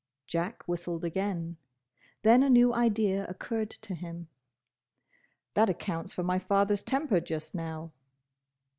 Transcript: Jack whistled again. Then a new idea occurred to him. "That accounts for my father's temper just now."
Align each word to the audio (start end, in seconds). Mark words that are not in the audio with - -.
Jack 0.25 0.63
whistled 0.63 1.05
again. 1.05 1.57
Then 2.23 2.41
a 2.41 2.49
new 2.49 2.73
idea 2.73 3.27
occurred 3.27 3.69
to 3.69 3.93
him. 3.93 4.29
"That 5.53 5.69
accounts 5.69 6.11
for 6.11 6.23
my 6.23 6.39
father's 6.39 6.81
temper 6.81 7.19
just 7.19 7.53
now." 7.53 7.91